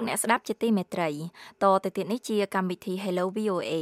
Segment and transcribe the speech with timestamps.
[0.00, 1.10] អស់លោកអ្នកស្ដាប់ជាទីមេត្រី
[1.62, 3.72] តទៅទៀតនេះជាកម្មវិធី Hello VOA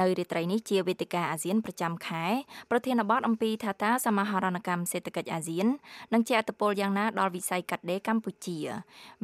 [0.00, 2.24] នៅរាត្រីនេះជាវេទិកាអាស៊ានប្រចាំខែ
[2.70, 5.66] ប្រធានបទអំពីថាតាសមាហរណកម្មសេដ្ឋកិច្ចអាស៊ាន
[6.12, 8.58] និងជាអត្តពលយ៉ាងណាដល់វិស័យកាត់ដេរកម្ពុជា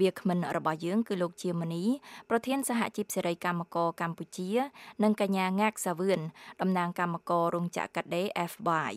[0.00, 1.84] វាគ្មិនរបស់យើងគឺលោកជាមនី
[2.30, 4.50] ប្រធានសហជីពសេរីកម្មករកម្ពុជា
[5.02, 6.20] និងកញ្ញាងាកសាវឿន
[6.60, 8.92] តំណាងកម្មកររោងចក្រកាត់ដេរ FY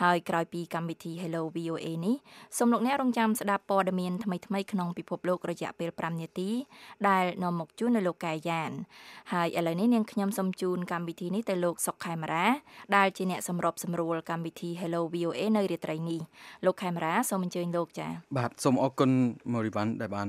[0.00, 2.16] ហើយក្រោយពីកម្មវិធី Hello VOA នេះ
[2.58, 6.50] សូមលោកអ្នករងចាំស្ដាប់ព័ត៌មានថ្មីៗក្នុងពិភពលោករយៈពេល5នាទី
[7.08, 8.70] ដែលនាំមកជូននៅលោកកែយ៉ាន
[9.32, 12.46] ហើយឥឡូវនេះនាងខ្ញុំសូមជូនកម្មវិធីនេះទៅលោកសុកខេមរា
[12.96, 16.20] ដែលជាអ្នកសម្របសម្រួលកម្មវិធី Hello VOA នៅរាត្រីនេះ
[16.64, 19.10] លោកខេមរាសូមអញ្ជើញលោកចា៎បាទសូមអរគុណ
[19.52, 20.28] មូរីវ៉ាន់ដែលបាន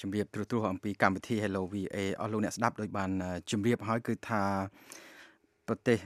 [0.00, 3.10] ជម្រាបទ្រទ្រអំពីកម្មវិធី Hello VA អស់លោកអ្នកស្ដាប់ដោយបាន
[3.50, 4.42] ជម្រាបហើយគឺថា
[5.68, 5.98] ប្រទេស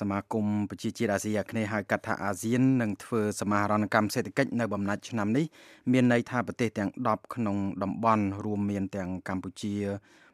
[0.00, 5.44] សមាគមប្រជាជាតិអាស៊ីអាគ្នេយ៍ហៅកាត់ថាអាស៊ាននឹងធ្វើសមាហរណកម្មសេដ្ឋកិច្ចនៅបំណាច់ឆ្នាំនេះ
[5.92, 9.74] មានន័យថាប្រទេសទាំង10ក្នុងតំបន់រួមមានទាំងកម្ពុជា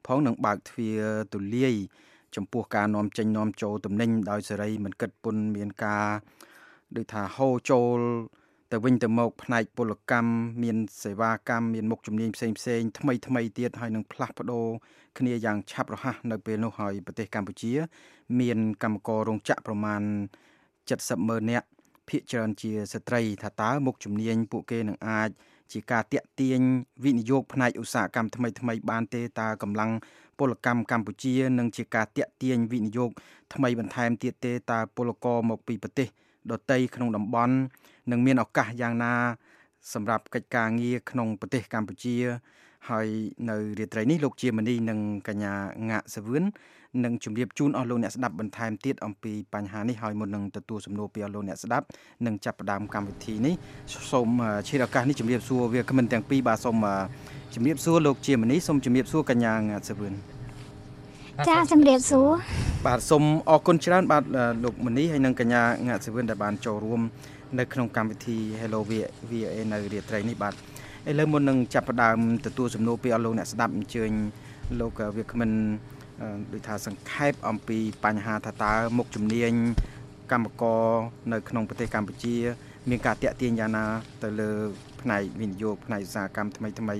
[0.06, 1.00] ផងនឹងបើកទ្វារ
[1.32, 1.74] ទូលាយ
[2.36, 6.06] ចំពោះការនាំចេញនាំចូលទំនិញដោយសេរីមិនគិតពន្ធមានការ
[6.96, 7.98] ដូចថាហូរចូល
[8.72, 10.30] ទៅវិញទៅមកផ្នែកពលកម្ម
[10.62, 14.66] មានសេវាកម្មមានមុខជំនាញផ្សេងផ្សេងថ្មីថ្មីទៀតហើយនឹងផ្លាស់ប្ដូរ
[15.18, 17.72] គ្នាយ៉ាងឆាប់រហ័សនៅពេលនោះហើយប្រទេសកម្ពុជា
[18.40, 20.02] មានកម្មកររោងចក្រប្រមាណ
[20.66, 21.66] 70ម៉ឺននាក់
[22.08, 25.30] ភាគច្រើនជាស្ត្រីថាតើមុខជំនាញពួកគេនឹងអាច
[25.72, 26.60] ជាការតាក់ទាញ
[27.04, 29.90] វិនិយោគផ្នែកឧស្សាហកម្មថ្មីថ្មីបានទេតើកម្លាំង
[30.38, 33.10] ពលកម្មកម្ពុជានឹងជាការតាក់ទាញវិនិយោគ
[33.54, 36.08] ថ្មីបន្ថែមទៀតទេតើពលករមកពីប្រទេស
[36.50, 37.56] ដទៃក្នុងតំបន់
[38.10, 39.14] នឹងមានឱកាសយ៉ាងណា
[39.94, 42.16] សម្រាប់កិច្ចការងារក្នុងប្រទេសកម្ពុជា
[42.90, 43.08] ហើយ
[43.50, 45.54] នៅរាត្រីនេះលោកជាមនីនិងកញ្ញា
[45.90, 46.44] ងាក់សវឿន
[47.04, 51.84] នឹងជម្រាបជូនអស់លោកអ្នកស្ដាប់បន្ថែមទៀតអំពីបញ្ហានេះហើយមុននឹងទទួលសំណួរពីអស់លោកអ្នកស្ដាប់
[52.26, 53.54] និងចាប់ផ្ដើមកម្មវិធីនេះ
[54.12, 54.28] សូម
[54.68, 56.76] ឈានឱកាសនេះជម្រាបសួរវាគ្មិនទាំងពីរបាទសូម
[57.54, 60.14] ជម្រាបសួរលោកជាមនីសូមជម្រាបសួរកញ្ញាងាក់សវឿន
[61.48, 62.28] ចាជំរាបសួរ
[62.86, 64.24] បាទសូមអរគុណច្រើនបាទ
[64.64, 67.00] លោកមនីហើយនិងកញ្ញាងាក់សវឿនដែលបានចូលរួម
[67.58, 68.80] នៅក្នុងកម្មវិធី Hello
[69.30, 70.54] VA នៅរាត្រីនេះបាទ
[71.08, 74.10] ឥឡូវមុននឹងចាប់ផ្ដើមទទួលសំណួរពីអស់លោកអ្នកស្ដាប់អញ្ជើញ
[74.80, 75.50] លោកវាគ្មិន
[76.52, 79.52] ដូចថាសង្ខេបអំពីបញ្ហាថាតើមុខជំនាញ
[80.32, 80.84] កម្មករ
[81.32, 82.36] នៅក្នុងប្រទេសកម្ពុជា
[82.88, 83.84] មានការតាក់ទាញយ៉ាងណា
[84.22, 84.50] ទៅលើ
[85.00, 86.96] ផ្នែកវិនិយោគផ្នែកឧស្សាហកម្មថ្មីថ្មី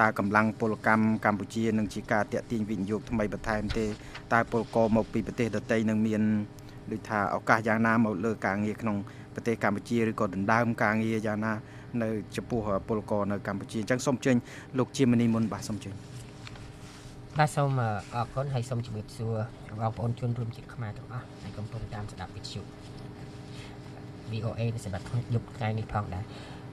[0.00, 3.86] តើកម្លាំងពលកម្មកម្ពុជានឹងជាការតាក់ទាញវិនិយោគថ្មីបន្ថែមទេ
[4.32, 6.22] តើពលករមកពីប្រទេសដទៃនឹងមាន
[6.92, 8.96] ដូចថាឱកាសយ៉ាងណាមកលើការងារក្នុង
[9.34, 11.52] ប្រទេសកម្ពុជាឬក៏ដណ្ដើមការងារយ៉ាងណា
[12.02, 14.36] នៅចំពោះពលករនៅកម្ពុជាអញ្ចឹងសូមជើញ
[14.78, 15.94] លោកជាមនីមុនបាទសូមជើញ
[17.38, 17.70] បាទសូម
[18.14, 19.34] អរគុណហើយសូមជម្រាបសួរ
[19.80, 22.60] បងប្អូនជនរួមជាតិខ្មែរទាំងអស់ដែលកំពុងតាមស្ដាប់វិទ្យុ
[24.32, 25.04] VOA នៅសម្រាប់
[25.34, 26.24] យប់ថ្ងៃនេះផងដែរ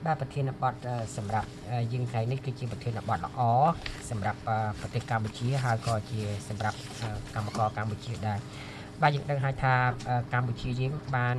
[0.05, 0.75] បាទប្រធានបទ
[1.17, 1.47] សម្រាប់
[1.93, 3.39] យើងថ្ងៃនេះគឺជាប្រធានបទល្អ
[4.09, 4.39] សម្រាប់
[4.81, 6.19] ប្រទេសកម្ពុជាហើយក៏ជា
[6.49, 6.77] សម្រាប់
[7.35, 8.39] កម្មករកម្ពុជាដែរ
[9.01, 9.73] បាទយើងដឹងហើយថា
[10.33, 11.37] កម្ពុជាយើងបាន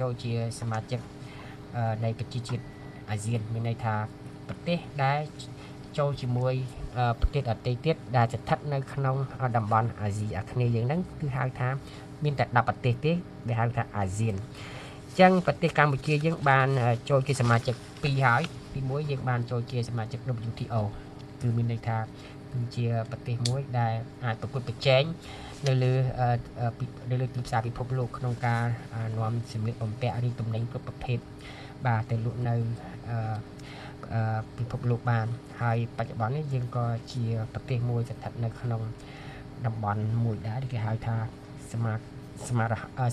[0.00, 1.00] ចូលជាសមាជិក
[2.04, 2.64] នៃប្រជាជាតិ
[3.10, 3.94] អាស៊ានមានន័យថា
[4.48, 5.20] ប្រទេសដែល
[5.98, 6.54] ចូលជាមួយ
[7.20, 9.16] ប្រទេសដទៃទៀតដែលស្ថិតនៅក្នុង
[9.56, 11.68] តំបន់អាស៊ីអាគ្នេយ៍យើងហ្នឹងគឺហៅថា
[12.24, 13.12] មានតែ10ប្រទេសទេ
[13.48, 14.34] ដែលហៅថាអាស៊ាន
[15.08, 16.68] អញ្ចឹងប្រទេសកម្ពុជាយើងបាន
[17.10, 18.42] ចូលជាសមាជិក2ហើយ
[18.74, 20.20] ទី1យើងបានចូលជាសមាជិក
[20.50, 20.82] WTO
[21.40, 21.98] គឺមានន័យថា
[22.52, 23.94] គឺជាប្រទេសមួយដែល
[24.24, 25.02] អាចប្រកួតប្រជែង
[25.68, 25.92] នៅលើ
[27.10, 28.62] នៅលើទីផ្សារពិភពលោកក្នុងការ
[29.18, 31.18] នាំសម្លៀកបំពាក់ឬទំនិញគ្រប់ប្រភេទ
[31.86, 32.54] បាទទៅលក់នៅ
[34.58, 35.26] ពិភពលោកបាន
[35.62, 38.82] ហើយបច្ចុប្បន្ននេះយើងក៏ជាប្រទេសមួយស្ថិតនៅក្នុង
[39.66, 41.16] តំបន់មួយដែរគេហៅថា
[41.72, 41.92] សមា
[42.48, 42.64] សមា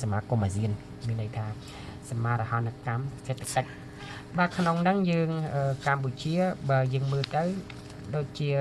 [0.04, 0.72] សមាគមអាស៊ាន
[1.08, 1.46] មានន័យថា
[2.10, 3.68] សមារហនកម្មសេដ្ឋកិច្ច
[4.38, 5.30] បាទក្នុងហ្នឹងយើង
[5.88, 6.36] កម្ពុជា
[6.70, 7.44] បើយើងមើលទៅ
[8.16, 8.52] ដូចជា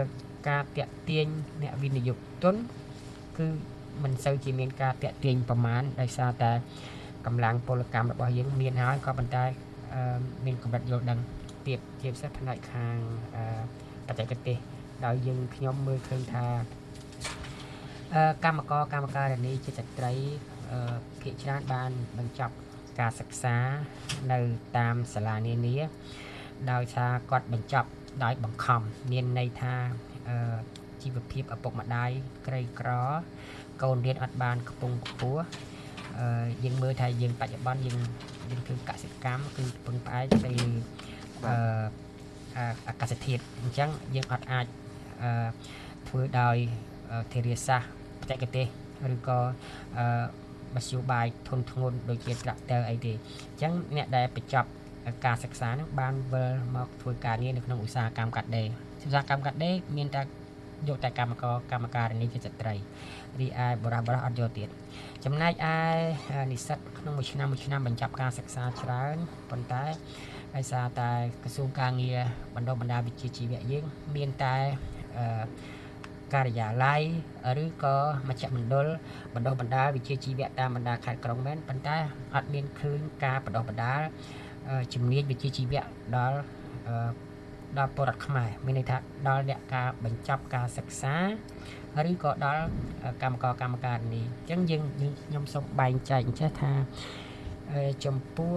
[0.49, 1.27] ការតាក់ទាញ
[1.63, 2.57] អ្នកវិនិយោគទុន
[3.39, 3.47] គឺ
[4.05, 6.53] មិនសូវជាមានការតាក់ទាញប្រមាណដោយសារតែ
[7.27, 9.45] កម្លាំងពលកម្មរបស់យើងមានហើយក៏ប៉ុន្តែ
[10.45, 11.19] មានកម្រិតយល់ដឹង
[11.67, 12.97] ទៀបជាពិសេសផ្នែកខាង
[14.07, 14.57] បច្ចេកទេស
[15.05, 16.47] ដោយយើងខ្ញុំមើលឃើញថា
[18.45, 20.13] កម្មករកម្មការិនីជាស្ត្រី
[21.21, 22.55] ភាគច្រើនបានបញ្ចប់
[23.01, 23.57] ការសិក្សា
[24.33, 24.41] នៅ
[24.79, 25.77] តាមសាលានានា
[26.73, 27.89] ដោយសារគាត់បញ្ចប់
[28.25, 28.81] ដោយបង្ខំ
[29.13, 29.75] មានន័យថា
[31.03, 32.11] ជីវភាពឪពុកម្ដាយ
[32.47, 32.91] ក្រីក្រ
[33.83, 35.43] កូនរៀនអត់បានខ្ពង់ខ្ពស់
[36.19, 37.99] អឺយើងមើលថាយើងបច្ចុប្បន្នយើង
[38.51, 40.69] យើងធ្វើកសិកម្មគឺពឹងផ្អែកទៅលើ
[41.47, 44.67] អឺអាកាសធាតុអញ្ចឹងយើងអត់អាច
[45.23, 45.31] អឺ
[46.09, 46.57] ធ្វើដោយ
[47.33, 47.91] ធារាសាស្ត្រ
[48.21, 48.67] បច្ចេកទេស
[49.15, 49.39] ឬក៏
[49.99, 50.07] អឺ
[50.75, 54.69] មធ្យោបាយធនធ្ងន់ដូចជា tractor អីទេអញ្ចឹងអ្នកដែលបញ្ចប់
[55.25, 58.69] ការសិក្សានឹងបានវិលមកធ្វើការងារនៅក្នុងឧស្សាហកម្មកាត់ដេរ
[59.07, 60.23] ឧស្សាហកម្មកាត់ដេរមានតែ
[60.89, 62.75] យកតែកម្មករកម្មការនេះជាស្ត្រី
[63.41, 64.69] រីឯបរិបរអត់យកទៀត
[65.25, 65.77] ចំណែកឯ
[66.53, 69.17] និស្សិតក្នុងមួយឆ្នាំមួយឆ្នាំបញ្ចប់ការសិក្សាច្រើន
[69.51, 69.85] ប៉ុន្តែ
[70.57, 71.11] ដោយសារតែ
[71.45, 72.19] ក្រសួងការងារ
[72.55, 73.85] បណ្ដុះបណ្ដាលវិជ្ជាជីវៈយើង
[74.17, 74.57] មានតែ
[75.19, 75.45] អឺ
[76.35, 77.03] ការិយាល័យ
[77.63, 77.97] ឬក៏
[78.29, 78.87] មជ្ឈមណ្ឌល
[79.35, 81.97] បណ្ដុះបណ្ដាលវិជ្ជាជីវៈតាមបណ្ដាខេត្តក្រុងមែនប៉ុន្តែ
[82.35, 84.01] អត់មានឃើញការបណ្ដុះបណ្ដាល
[84.95, 85.83] ជំនាញវិជ្ជាជីវៈ
[86.17, 86.39] ដល់
[87.77, 88.97] ដល់ពលរដ្ឋខ្មែរមានន័យថា
[89.29, 91.15] ដល់អ្នកការបញ្ចប់ការសិក្សា
[92.11, 92.65] ឬក៏ដល់
[93.23, 96.73] កម្មករកម្មការនេះអញ្ចឹងយើងខ្ញុំសូមបែងចែកចេះថា
[98.05, 98.55] ចំពោះ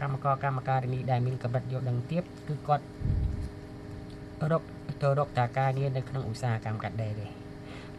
[0.00, 2.84] កម្មករកម្មការនេះដែលមានកម្រិតយល់ដឹងទៀតគឺគាត់
[4.50, 4.62] រក
[5.02, 7.26] ទៅរកតាការងារនៅក្នុងឧស្សាហកម្មកាត់ដេរទេ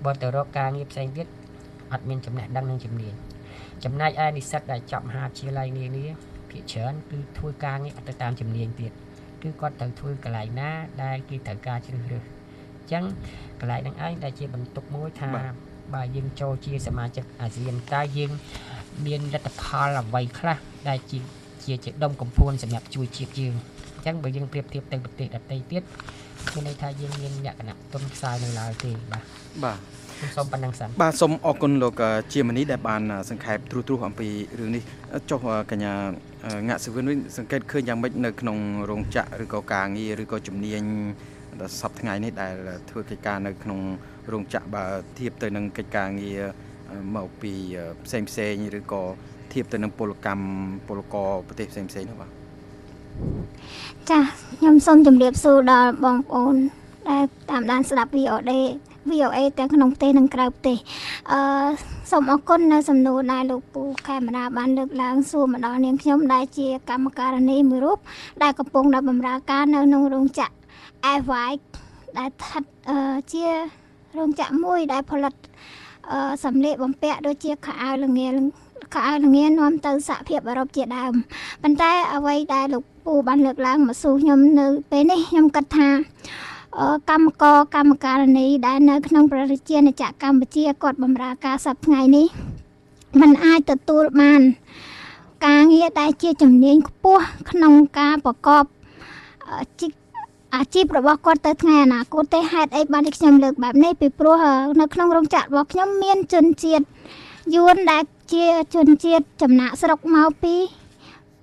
[0.06, 1.28] បើទៅរកការងារផ្សេងទៀត
[1.94, 3.14] អត់មានចំណេះដឹងនិងជំនាញ
[3.84, 6.06] ចំណែកឯនិស្សិតដែលចប់មហាវិទ្យាល័យនានា
[6.50, 8.92] ភាគច្រើនគឺធ្វើការងារទៅតាមជំនាញទៀត
[9.48, 10.70] គឺគាត់ត្រូវធ្វើកន្លែងណា
[11.04, 12.24] ដែលគេត្រូវការជ្រើសរើស
[12.78, 13.04] អញ្ចឹង
[13.60, 15.30] កន្លែងហ្នឹងឯងដែលជាបន្ទុកមួយថា
[15.94, 18.32] បើយើងចូលជាសមាជិកអាស៊ានតើយើង
[19.06, 20.58] មានលទ្ធផលអ្វីខ្លះ
[20.90, 21.18] ដែលជា
[21.66, 23.54] ជាជាដុំកំភួនសម្រាប់ជួយជាតិយើង
[23.96, 25.84] អញ្ចឹងបើយើងប្រៀបធៀបទៅប្រទេសដទៃទៀត
[26.54, 29.24] មានន័យថាយើងមានលក្ខណៈទុនខ្សោយនៅឡើយទេបាទ
[29.64, 29.78] បាទ
[30.36, 32.02] សូមប៉ុណ្ណឹងសិនបាទសូមអរគុណលោក
[32.34, 34.28] ជាមនីដែលបានសង្ខេបត្រួសត្រាសអំពី
[34.60, 34.84] រឿងនេះ
[35.30, 35.40] ចុះ
[35.72, 35.94] កញ្ញា
[36.68, 38.58] ងាក់សវឿនវិញសង្កេតឃើញយ៉ាងម៉េចនៅក្នុង
[38.90, 40.84] រោងចក្រឬក៏ការងារឬក៏ជំនាញ
[41.60, 42.54] ដល់សប្តាហ៍ថ្ងៃនេះដែល
[42.90, 43.80] ធ្វើកិច្ចការនៅក្នុង
[44.32, 44.86] រោងចក្របើ
[45.18, 46.42] ធៀបទៅនឹងកិច្ចការងារ
[47.16, 47.54] មកពី
[48.06, 49.04] ផ្សេងផ្សេងឬក៏
[49.54, 50.46] ធៀបទៅនឹងពលកម្ម
[50.88, 52.32] ពលករប្រទេសផ្សេងផ្សេងនោះបាទ
[54.10, 54.20] ចា
[54.60, 56.56] ខ្ញុំសូមជម្រាបសួរដល់បងប្អូន
[57.10, 58.52] ដែលតាមដានស្ដាប់ VOD
[59.12, 60.78] VOA ទាំងក្នុងប្រទេសនិងក្រៅប្រទេស
[61.32, 61.40] អឺ
[62.12, 68.00] សូមអរគុណនៅសំណួរដែលលោកពូខេមរាបានលើកឡើងសួរមកដល់នាងខ្ញុំដែលជាកម្មការនីមួយរូប
[68.44, 70.54] ដែលកំពុងដល់បម្រើការនៅក្នុងរោងចក្រ
[71.14, 71.52] AVI
[72.18, 73.46] ដែលស្ថិតអឺជា
[74.18, 75.34] រោងចក្រមួយដែលផលិត
[76.12, 78.28] អឺសម្លៀកបំពាក់ដូចជាខោអាវល្ងា
[78.94, 81.14] ខោអាវល្ងានាំទៅសហភាពអឺរ៉ុបជាដើម
[81.64, 85.90] ប៉ុន្តែអ្វីដែលលោកពូបានលើកឡើងមកសួរខ្ញុំនៅពេលនេះខ្ញុំគិតថា
[87.10, 92.28] កម្មករកម្មការនីដែលនៅក្នុងប្រជាណាចក្រកម្ពុជាគាត់បម្រើការសប្តាហ៍នេះ
[93.22, 94.42] มันអាចទទួលបាន
[95.46, 98.64] ការងារដែលជាជំនាញខ្ពស់ក្នុងការប្រកប
[100.56, 104.36] អាជីពរបស់គាត់ទៅថ្ងៃអនាគតទេហេតុអីបានខ្ញុំលើកបែបនេះពីព្រោះ
[104.80, 106.84] នៅក្នុងរោងចក្ររបស់ខ្ញុំមានជនជាតិ
[107.56, 108.04] យួនដែល
[108.34, 108.46] ជា
[108.76, 110.56] ជនជាតិចំណាក់ស្រុកមកពី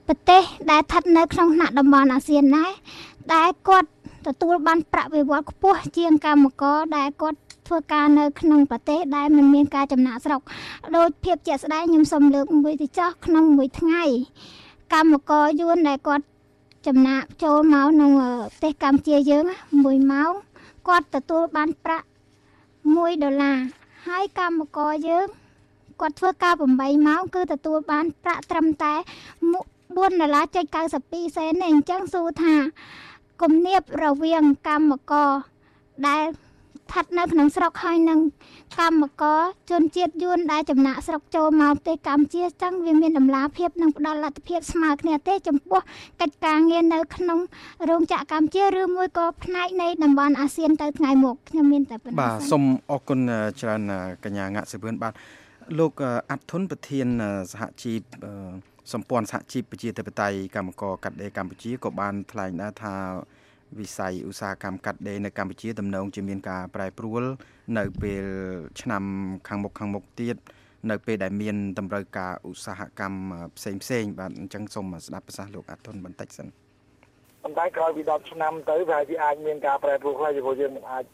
[0.06, 2.70] ប្រទេសដែលស្ថិតនៅក្នុងថ្នាក់តំបន់អាស៊ានដែរ
[3.34, 3.88] ដែលគាត់
[4.26, 10.41] ទទួលបានប្រាក់បៀវត្សខ្ពស់ជាងកម្មករដែលគាត់ធ្វើការនៅក្នុងប្រទេសដែលមិនមានការចំណាក់ស្រុក
[10.97, 14.03] ដោយភាពជាក់ស្ដែងខ្ញុំសូមលើកមួយទៅចោះក្នុងមួយថ្ងៃ
[14.94, 16.25] កម្មករយួនដែលគាត់
[16.87, 19.44] ចំណាក់ចូលមកក្នុងប្រទេសកម្ពុជាយើង
[19.79, 20.32] 1ម៉ោង
[20.88, 22.06] គាត់ទទួលបានប្រាក់
[22.65, 23.59] 1ដុល្លារ
[24.06, 25.27] ហើយកម្មករយើង
[26.00, 28.94] គាត់ធ្វើការ8ម៉ោងគឺទទួលបានប្រាក់ត្រឹមតែ
[29.61, 30.44] 4ដុល្លារ
[30.93, 32.55] 92សេនទេអញ្ចឹងសួរថា
[33.43, 35.31] គំនាបរវាងកម្មករ
[36.08, 36.24] ដែល
[36.84, 38.19] ស្ថិតនៅក្នុងស្រុកហើយនឹង
[38.81, 45.81] កម្មករជនជាតិយួនដែលចំណាក់ស្រុកចូលមកប្រទេសកម្ពុជាចឹងវាមានតម្លាភាពនិងផ្ដល់លទ្ធភាពស្មើគ្នាទេចំពោះ
[46.20, 47.38] កិច្ចការងារនៅក្នុង
[47.88, 53.20] រោងចក្រកម្ពុជាឬមួយក៏ផ្នែកនៃតំបន់អាស៊ានទៅថ្ងៃមុខខ្ញុំមានតែប៉ុណ្្នេះបាទសូមអរគុណ
[53.60, 53.82] ច្រើន
[54.24, 55.12] កញ្ញាងាក់សិវឿនបាទ
[55.79, 55.93] លោក
[56.31, 57.06] អាត់ធុនប្រធាន
[57.53, 58.00] សហជីព
[58.93, 62.94] សម្ព័ន្ធសហជីពប្រជាធិបតេយ្យកម្មករកាត់ដេរកម្ពុជាក៏បានថ្លែងដែរថា
[63.79, 67.22] វិស័យឧស្សាហកម្មកាត់ដេរនៅកម្ពុជាទំនងជាមានការប្រែប្រួល
[67.79, 68.24] នៅពេល
[68.81, 69.03] ឆ្នាំ
[69.48, 70.36] ខាងមុខខាងមុខទៀត
[70.91, 76.48] នៅពេលដែលមានតម្រូវការឧស្សាហកម្មផ្សេងផ្សេងបាទអញ្ចឹងសូមស្ដាប់ប្រសាសន៍លោកអាតុនបន្តិចសិន
[77.43, 81.05] ប៉ុន្តែក្រោយពី10ឆ្នាំទៅវាជាអាចមានការប្រែប្រួលខ្លះព្រោះយើងមិនអាច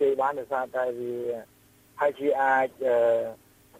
[0.00, 1.14] ទេបានដោយសារតែវា
[2.00, 2.68] ហើយជាអាច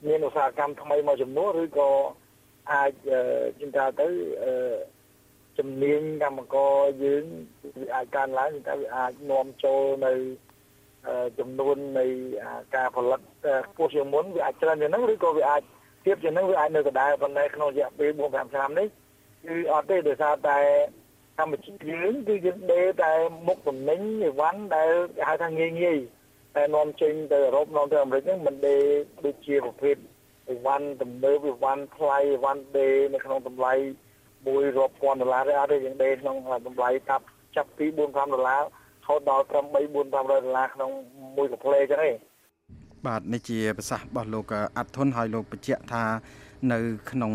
[0.06, 1.90] មានឧស្សាហកម្មថ្មីមួយចំនួនឬក៏
[2.72, 2.92] អាច
[3.58, 4.08] ជិះថាទៅ
[5.58, 7.24] ជំនាញកម្មករយើង
[7.80, 10.12] វាអាចកើនឡើងតែវាអាចនាំចូលនៅ
[11.38, 12.06] ចំនួននៃ
[12.76, 13.20] ការផលិត
[13.68, 15.62] ខ្ពស់ជាងមុនវាអាចច្រើនជាងហ្នឹងឬក៏វាអាច
[16.04, 18.88] ទៀតជាងហ្នឹងវាអាចនៅដដែលប៉ុន្តែក្នុងរយៈពេល4 5ឆ្នាំនេះ
[19.46, 20.58] គឺអត់ទេដោយសារតែ
[21.38, 23.12] កម្ពុជាយើងគឺយើងដេរតែ
[23.48, 25.98] មុខទំនិញអីវ៉ាន់ដែលគេហៅថាងាយងាយ
[26.56, 28.82] តែនាំចេញទៅអឺរ៉ុបនាំទៅអាមេរិកហ្នឹងមិនដេរ
[29.24, 29.96] ដូចជាប្រភេទ
[30.50, 33.72] អីវ៉ាន់ទំនើបអីវ៉ាន់ថ្លៃអីវ៉ាន់ដេរនៅក្នុងតម្លៃ
[34.46, 36.36] មួយរាប់ពាន់ដុល្លារទេអត់ទេយើងដេរក្នុង
[36.66, 37.24] តម្លៃតាប់
[37.56, 38.62] ចាប់ពី4 5ដុល្លារ
[39.06, 40.90] ហូតដល់ត្រឹម3 4 500ដុល្លារក្នុង
[41.36, 42.10] មួយកាផ្លេចឹងទេ
[43.06, 46.04] បាទនេះជាប្រសាសន៍របស់លោកអាត់ធុនហើយលោកបញ្ជាក់ថា
[46.72, 46.78] នៅ
[47.10, 47.32] ក្នុង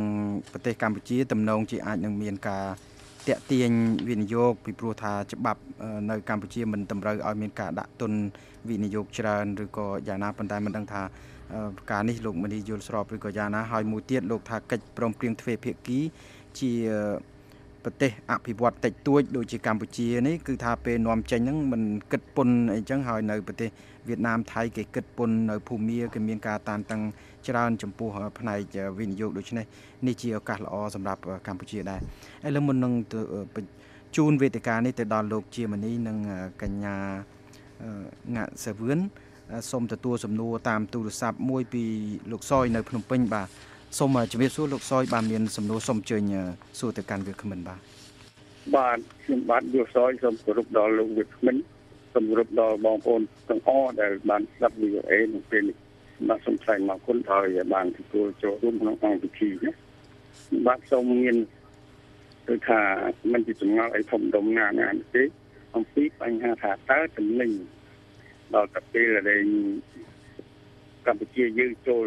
[0.52, 2.66] ប្រទេសកម្ពុជាទំនងជាអាចនឹងមានការ
[3.28, 3.70] តាក់ទាញ
[4.10, 5.62] វិនិយោគពីព្រោះថាច្បាប់
[6.10, 8.12] នៅកម្ពុជាមិនតម្រូវឲ្យមានការដាក់ទុន
[8.70, 11.02] វិនិយោគច្រើនឬក៏យ៉ាងណាប៉ុន្តែមិនដឹងថា
[11.92, 16.00] ការនេះលោកមនីយល់ស្របឬក៏យ៉ាងណាហើយមួយទៀតលោកថាកិច្ចព្រមព្រៀងទ្វេភាគី
[16.60, 16.72] ជា
[17.84, 21.82] ប្រទេសអភិវឌ្ឍតិចតួចដូចជាកម្ពុជានេះគឺថាពេលនាំចេញហ្នឹងមិន
[22.12, 23.70] គិតពន្ធអីចឹងហើយនៅប្រទេស
[24.08, 27.02] វៀតណាមថៃគេគិតពន្ធនៅភូមាគេមានការតានតឹង
[27.48, 29.66] ច្រើនចំពោះផ្នែកវិនិយោគដូច្នេះ
[30.08, 32.00] នេះជាឱកាសល្អសម្រាប់កម្ពុជាដែរ
[32.48, 32.94] ឥឡូវមុននឹង
[34.16, 36.18] ជូនវេទិកានេះទៅដល់លោកជាមនីនិង
[36.62, 36.96] កញ្ញា
[38.36, 39.00] ងាក់សាវឿន
[39.72, 41.84] សូមទទួលសំណួរតាមទូរស័ព្ទមួយពី
[42.32, 43.48] លោកសយនៅភ្នំពេញបាទ
[44.00, 46.24] សូមជំរាបសួរលោកសយបាទមានសំណួរសូមអញ្ជើញ
[46.80, 47.80] សួរទៅកាន់វាគ្មិនបាទ
[48.76, 51.56] បាទខ្ញុំបាទយកសយសូមគោរពដល់លោកវាគ្មិន
[52.14, 55.78] សូមគោរពដល់បងប្អូនទាំងអស់ដែលបានស្ដាប់ VOA នៅពេលនេះ
[56.30, 59.72] បាទសូមថ្លែងអរគុណដល់បានទទួលចូលរួមក្នុងអង្គពិធីណា
[60.68, 61.36] បាទសូមមាន
[62.48, 62.82] គឺថា
[63.32, 65.24] មិនជាចម្ងល់អីធំដុំណាណាទេ
[65.76, 67.52] អំពីបញ្ហាថាតើចំណេញ
[68.56, 69.42] ដល់តែពេលដែល
[71.06, 72.06] កម្ពុជាយើងចូល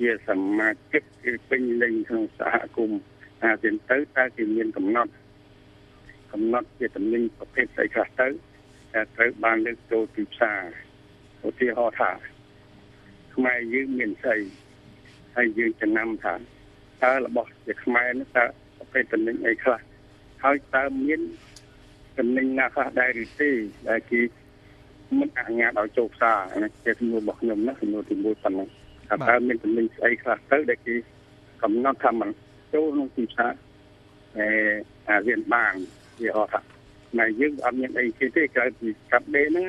[0.00, 3.00] ជាសមាជិកគឺពេញលេញក្នុងសហគមន៍
[3.42, 5.12] អាស៊ានទៅតើគេមានកំណត់
[6.32, 8.28] កំណត់ជាចំណេញប្រភេទស្អីខ្លះទៅ
[8.92, 10.62] តែត្រូវបានលើកចូលទីផ្សារ
[11.48, 12.10] ឧទាហរណ៍ថា
[13.34, 14.38] ខ្មែរយើងមានស្អី
[15.36, 16.34] ហើយយើងចំណាំថា
[17.02, 18.44] តើរបស់ជាខ្មែរនេះតើ
[18.76, 19.80] ប្រភេទចំណេញអីខ្លះ
[20.44, 21.20] ហើយតើមាន
[22.18, 23.50] ចំណេញណាខ្លះដែរឬទេ
[23.88, 24.20] ដែលគេ
[25.16, 28.68] មិនអនុញ្ញាតឲ្យចូលផ្សារនេះជាសំណួររបស់ខ្ញុំណាសំណួរទី1ប៉ុណ្ណឹង
[29.08, 30.94] ថាតើមានចំណេញស្អីខ្លះទៅដែលគេ
[31.62, 32.30] កំណត់ថាมัน
[32.74, 33.52] ចូលក្នុងទីផ្សារ
[34.36, 34.46] អេ
[35.08, 35.74] អាស៊ានបាន
[36.22, 39.66] វាហៅថាតែយើងអត់មានអីគេទេក្រៅពីកាប់ដេហ្នឹង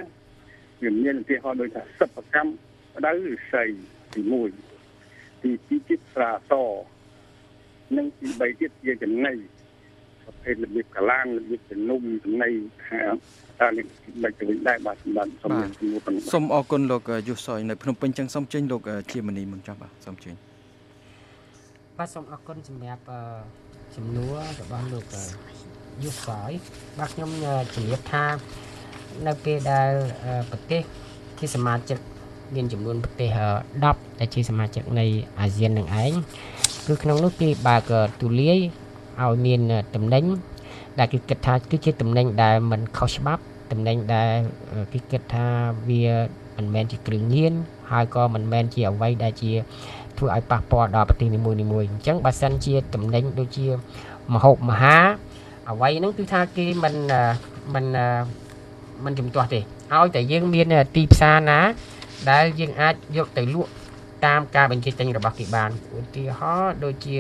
[0.83, 2.51] វាមានឧទាហរណ៍ដូចថាសិប្បកម្ម
[2.95, 3.63] ផ្ដៅឫស្សី
[4.13, 4.21] ទី
[4.81, 6.53] 1ទី2ទៀតស្រាស
[7.97, 9.33] និងទី3ទៀតជាចំណៃ
[10.29, 12.49] ប្រភេទរបៀបកាឡានរបៀបជំនុំចំណៃ
[12.85, 13.85] ថានេះ
[14.23, 18.81] មិនទៅវិញដែរបាទសម្រាប់សូមជំនួសសូមអរគុណលោកយុសយនៅភ្នំពេញចឹងសូមចេញលោក
[19.11, 20.33] ជាមនីមុនចុះបាទសូមចេញ
[21.97, 23.03] បាទសូមអរគុណសម្រាប់
[23.95, 25.05] ជំនួសរបស់លោក
[26.03, 26.51] យុសយ
[26.99, 27.29] បាទខ្ញុំ
[27.75, 28.25] ជំរាបថា
[29.27, 29.91] នៅពេលដែល
[30.51, 30.81] ប្រទេស
[31.39, 31.99] ជាសមាជិក
[32.55, 33.29] មានចំនួនប្រទេស
[33.77, 35.05] 10ដែលជាសមាជិកនៃ
[35.39, 36.11] អាស៊ាននឹងឯង
[36.87, 38.59] គឺក្នុងនោះគេបើកទូលាយ
[39.23, 39.59] ឲ្យមាន
[39.95, 40.25] តំណែង
[40.99, 44.33] ដែលគេគិតថាគឺជាតំណែងដែលមិនខុសច្បាប់តំណែងដែល
[44.93, 45.47] គេគិតថា
[45.89, 46.05] វា
[46.57, 47.53] មិនមែនជាគ្រឿងញៀន
[47.91, 49.51] ហើយក៏មិនមែនជាអ្វីដែលជា
[50.17, 53.67] ធ្វើឲ្យប៉ះពាល់ដល់ប្រទេសនីមួយៗអញ្ចឹងបើសិនជាតំណែងដូចជា
[54.33, 54.97] មហូបមហា
[55.69, 56.95] អ្វីហ្នឹងគឺថាគេមិន
[57.73, 57.85] មិន
[59.05, 61.59] មិនជំទាស់ទេឲ្យតែយើងមានទីផ្សារណា
[62.31, 63.71] ដែលយើងអាចយកទៅលក់
[64.25, 67.15] តាមការបញ្ជាទិញរបស់គេបានឧទាហរណ៍ដូចជា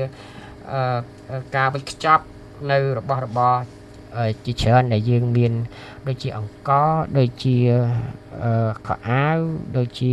[1.55, 2.23] ការវិចខ្ចប់
[2.71, 3.55] នៅរបស់របរ
[4.45, 5.51] ជាច្រើនដែលយើងមាន
[6.07, 7.57] ដូចជាអង្ករដូចជា
[8.87, 9.39] ខោអាវ
[9.77, 10.11] ដូចជា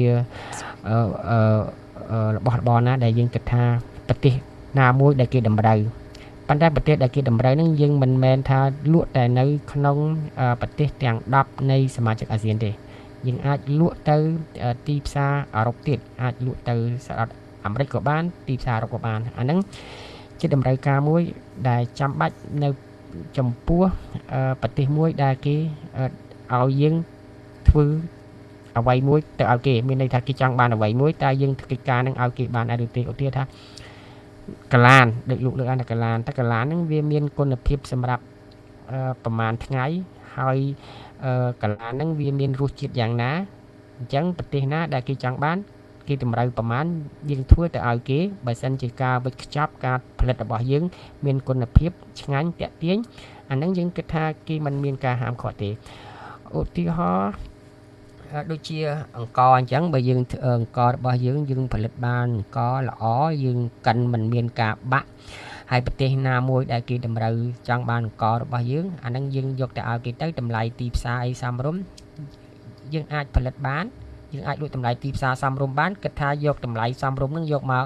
[2.36, 3.64] របស់របរណាដែលយើងគិតថា
[4.08, 4.34] ប្រទេស
[4.78, 5.80] ណាមួយដែលគេតម្រូវ
[6.48, 8.60] ប៉ុន្តែប្រទេសដែលគេតម្រូវនឹងយើងមិនមែនថា
[8.92, 9.96] លក់តែនៅក្នុង
[10.60, 12.70] ប្រទេសទាំង10នៃសមាជិកអាស៊ានទេ
[13.26, 14.16] យើងអាចលក់ទៅ
[14.86, 17.34] ទីផ្សារអឺរ៉ុបទៀតអាចលក់ទៅសហរដ្ឋ
[17.64, 19.58] អាមេរិកក៏បានទីផ្សារអឺរ៉ុបក៏បានអាហ្នឹង
[20.40, 21.22] ជាតម្រូវការមួយ
[21.68, 22.68] ដែលចាំបាច់នៅ
[23.38, 23.82] ចំពោះ
[24.62, 25.56] ប្រទេសមួយដែលគេ
[26.54, 26.94] ឲ្យយើង
[27.68, 27.86] ធ្វើ
[28.78, 33.44] អ្វីមួយទៅឲ្យគេមានន័យថាគេចង់បានអ្វីមួយតែយើងធ្វើកិច្ចការនឹងឲ្យគេបានដែរឬទេឧទាហរណ៍ថា
[34.72, 38.24] កាឡានដូចលោកលើកអានកាឡានតែកាឡានហ្នឹងវាមានគុណភាពសម្រាប់
[39.24, 39.84] ប្រហែលថ្ងៃ
[40.36, 40.58] ហើយ
[41.62, 43.32] កាឡានហ្នឹងវាមានរសជាតិយ៉ាងណា
[43.98, 45.56] អញ្ចឹងប្រទេសណាដែលគេចង់បាន
[46.08, 46.86] គេតម្រូវប្រមាណ
[47.30, 50.84] យើងធ្វើទៅឲ្យគេបើសិនជាការវិចខ្ចប់ការផលិតរបស់យើង
[51.24, 52.98] មានគុណភាពឆ្ងាញ់តាក់ទាញ
[53.50, 55.70] អាហ្នឹងយើងគិតថាគេមិនមានការហាមឃាត់ទេ
[56.56, 57.32] ឧទាហរណ៍
[58.50, 58.78] ដូចជា
[59.16, 63.04] អង្ករអញ្ចឹងបើយើងអង្កររបស់យើងយើងផលិតបានអង្ករល្អ
[63.44, 65.08] យើងកិនមិនមានការបាក់
[65.70, 67.34] ហើយប្រទេសណាមួយដែលគេតម្រូវ
[67.68, 71.82] ចង់បានអង្កររបស់យើងអាហ្នឹងយើងយកទៅឲ្យគេទៅតម្លៃទីផ្សារអីសមរម្យ
[72.94, 73.84] យើងអាចផលិតបាន
[74.32, 77.84] យើងអាចលក់តម្លៃទីផ្សារសមរម្យបានគិតថាយកតម្លៃសមរម្យនឹងយកមក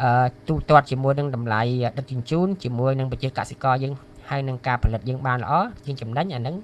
[0.00, 1.62] អឺទូទាត់ជាមួយនឹងតម្លៃ
[1.98, 3.92] ដឹកជញ្ជូនជាមួយនឹងប្រជាកសិករយើង
[4.30, 5.52] ហើយនឹងការផលិតយើងបានល្អ
[5.86, 6.56] យើងចំណេញអាហ្នឹង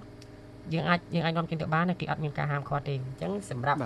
[0.73, 3.81] យើងអាចយើងអាចនាំចេញទៅបានគេអត់មានការហាមឃាត់ទេអញ្ចឹងសម្រាប់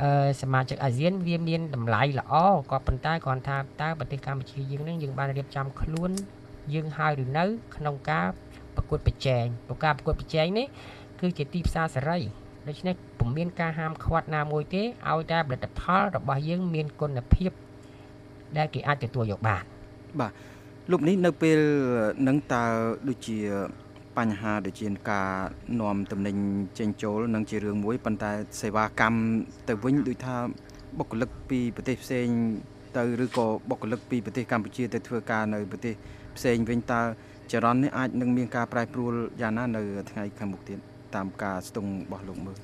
[0.00, 2.34] អឺសមាជិកអាស៊ានវាមានតម្លៃល្អ
[2.70, 6.10] ក៏ប៉ុន្តែគ្រាន់ថាតើប្រទេសកម្ពុជាយើងនឹងយើងបានរៀបចំខ្លួន
[6.74, 7.44] យើងហើយឬនៅ
[7.76, 8.26] ក្នុងការ
[8.76, 10.66] ប្រកួតប្រជែងព្រោះការប្រកួតប្រជែងនេះ
[11.20, 12.18] គឺជាទីផ្សារសេរី
[12.68, 17.50] ដូច្នេះពុំមានការហាមឃាត់ណាមួយទេឲ្យតែផលិតផលរបស់យើងមានគុណភាព
[18.56, 19.62] ដែលគេអាចទទួលយកបាន
[20.20, 20.32] បាទ
[20.90, 21.58] លោកនេះនៅពេល
[22.28, 22.64] នឹងតើ
[23.08, 23.38] ដូចជា
[24.18, 25.28] បញ្ហាដូចជាការ
[25.80, 26.36] នាំតំណែង
[26.78, 29.18] ចេញចូលនឹងជារឿងមួយប៉ុន្តែសេវាកម្ម
[29.68, 30.36] ទៅវិញដូចថា
[30.98, 32.26] បុគ្គលិកពីប្រទេសផ្សេង
[32.96, 35.94] ទៅឬក៏បុគ្គលិកពីប្រទេសកម្ពុជាទៅធ្វើការនៅប្រទេស
[36.36, 37.00] ផ្សេងវិញតើ
[37.52, 40.78] ចរន្តនេះអាចនឹងមានការប្រែប្រួលយ៉ាងណានៅថ្ងៃខាងមុខទៀត
[41.14, 42.58] តាមការស្ទង់របស់លោកមើល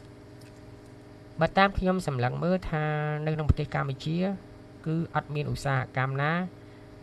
[1.40, 2.84] បើតាមខ្ញុំសម្លឹងមើលថា
[3.26, 4.18] នៅក្នុងប្រទេសកម្ពុជា
[4.86, 6.32] គឺអត់មានឧស្សាហកម្មណា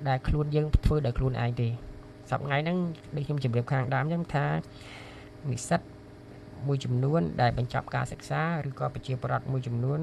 [0.08, 1.72] ដែលខ្លួនយើងធ្វើដោយខ្លួនឯងទេស
[2.38, 2.78] ប្តាហ៍ហ្នឹង
[3.16, 4.46] ដូចខ្ញុំជម្រាបខាងដើមអញ្ចឹងថា
[5.52, 5.82] និស្សិត
[6.68, 10.00] មួយចំនួន ដែលបញ្ចប់ការសិក្សាឬក៏ប្រជាពលរដ្ឋមួយចំនួន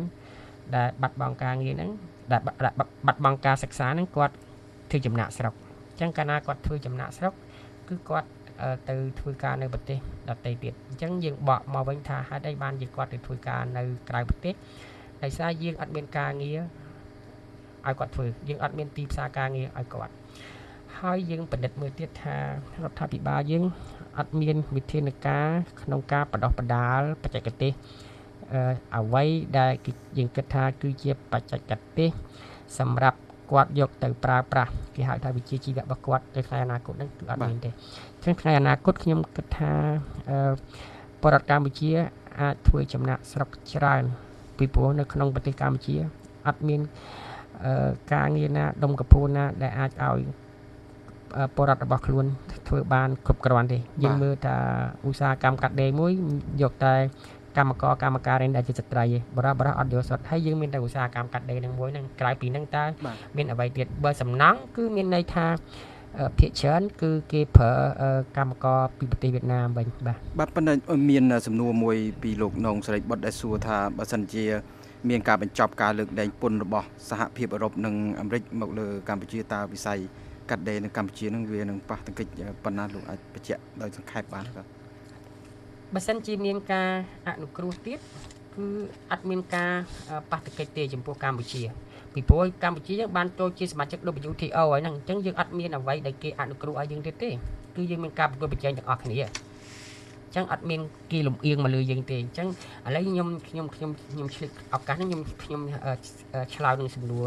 [0.76, 1.90] ដែលបាត់បង់ការងារហ្នឹង
[2.32, 4.34] ដែលបាត់បង់ការសិក្សាហ្នឹងគាត់
[4.90, 5.54] ធ្វើចំណាក់ស្រុក
[5.90, 7.32] អញ្ចឹងកាលណាគាត់ធ្វើចំណាក់ស្រុក
[7.88, 8.28] គឺគាត់
[8.88, 9.99] ទៅធ្វើការនៅប្រទេស
[10.30, 14.54] ដទៃទៀតអញ្ចឹងយើងបកមកវិញថាហេតុអីបានជាគាត់ទៅធ្វើការនៅក្រៅប្រទេស
[15.23, 16.61] ដោយសារយើងអត់មានការងារ
[17.87, 20.12] ឲ្យគាត់ធ្វើយើងអត់មានទីផ្សារការងារឲ្យគាត់
[21.00, 22.37] ហើយយើងពិនិត្យមើលទៀតថា
[22.85, 23.64] រដ្ឋាភិបាលយើង
[24.18, 25.49] អត់មានវិធានការ
[25.82, 27.73] ក្នុងការបដោះបដាលបច្ចេកទេស
[28.97, 29.25] អ្វី
[29.59, 29.73] ដែល
[30.18, 32.11] យើងគិតថាគឺជាបច្ចេកទេស
[32.78, 33.18] សម្រាប់
[33.52, 37.71] គាត់យកទៅប្រើប្រាស់គេហៅថាវិជាជីវៈរបស់គាត់ទៅថ្ងៃអនាគតហ្នឹងគឺអត់មានទេ
[38.25, 39.73] ចឹងថ្ងៃអនាគតខ្ញុំគិតថា
[40.30, 40.52] អឺ
[41.23, 41.90] បរដ្ឋកម្ពុជា
[42.40, 44.02] អាចធ្វើចំណាក់ស្រុកច្រើន
[44.59, 45.97] ពីព្រោះនៅក្នុងប្រទេសកម្ពុជា
[46.47, 46.80] អត់មាន
[47.64, 50.21] អឺការងារណាដុំកពួនណា ដែលអាចឲ្យ
[51.56, 52.26] បរដ្ឋរបស់ខ្លួន
[52.68, 54.56] ធ្វើបានគ្រប់គ្រាន់ទេយើងមើលថា
[55.06, 56.12] ឧស្សាហកម្មកាត់ដេរមួយ
[56.62, 56.94] យកតែ
[57.56, 62.85] កម្មករកម្មការីដែលជាស្ត្រីឯងបរោះបរោះអត់យកសុទ្ធហើយយើងមានតែឧស្សាហកម្មកាត់ដេរនឹងមួយនឹងក្រៅពីនឹងតើ
[63.37, 65.47] មានអ្វីទៀតបើសំណង់គឺមានន័យថា
[66.38, 67.71] ភាគច្រើនគឺគេប្រើ
[68.37, 70.73] កម្មករពីប្រទេសវៀតណាមវិញបាទបាទប៉ុន្តែ
[71.10, 74.45] មានសំណួរមួយពីលោកនងស្រីបុតដែលសួរថាបើសិនជា
[75.08, 79.99] មានការបញ្ចប់ការលើកលែងពន្ធរបស់សហភាពអឺរ៉ុបនិងអាមេរិកមកលើកម្ពុជាតើវិស័យ
[80.50, 82.26] កាត់ដេរនៅកម្ពុជានឹងវានឹងប៉ះទង្គិច
[82.65, 84.81] ប៉ុណ្ណាលោកអាចបញ្ជាក់ដោយសង្ខេបបានបាទ
[85.95, 86.91] បើសិនជាមានការ
[87.28, 87.99] អនុគ្រោះទៀត
[88.55, 88.67] គឺ
[89.13, 89.73] អត់មានការ
[90.31, 91.63] ប៉ះទង្គិចទេចំពោះកម្ពុជា
[92.15, 93.99] ពីព្រោះកម្ពុជាយើងបានចូលជាសមាជិក
[94.31, 97.31] WTO ហើយហ្នឹងអញ្ចឹងយើងអត់មានអ្វីដែលគេអនុគ្រោះឲ្យយើងទៀតទេ
[97.76, 100.81] គឺយើងមានការប្រកួតប្រជែងទាំងអស់គ្នាអញ្ចឹងអត់មាន
[101.13, 102.49] គេលំអៀងមកលើយើងទេអញ្ចឹង
[102.87, 105.61] ឥឡូវខ្ញុំខ្ញុំខ្ញុំខ្ញុំឆ្លៀតឱកាសនេះខ្ញុំខ្ញុំ
[106.55, 107.26] ឆ្លើយនឹងសំណួរ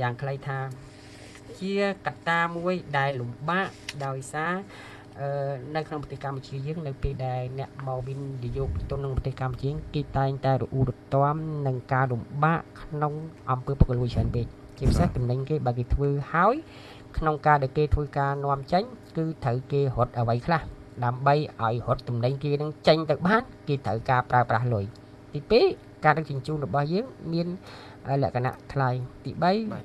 [0.00, 0.58] យ៉ាងខ្លីថា
[1.60, 1.74] ជា
[2.06, 3.68] កត្តាមួយដែលលំបាក
[4.06, 4.52] ដោយសារ
[5.76, 13.12] នៅក្នុងប្រទេសកម្ពុជាយើងនៅពេលដែលអ្នកមកវិនិយោគទៅក្នុងប្រទេសកម្ពុជាគេតែងតែរអ៊ូរទាំនឹងការលំបាកក្នុង
[13.50, 14.46] អង្គើពុករលួយច្រើនពេក
[14.78, 16.54] ជាពិសេសតំណែងគេបើគេធ្វើហើយ
[17.18, 18.82] ក្នុងការដែលគេធ្វើការនាំចេញ
[19.16, 20.62] គឺត្រូវគេរត់អ្វីខ្លះ
[21.04, 24.84] ដើម្បីឲ្យរត់តំណែងគេនឹងចេញទៅបានគេត្រូវការប្រើប្រាស់លុយ
[25.32, 25.40] ទី
[25.72, 27.46] 2ការដឹកជញ្ជូនរបស់យើងមាន
[28.22, 28.90] លក្ខណៈថ្លៃ
[29.24, 29.30] ទី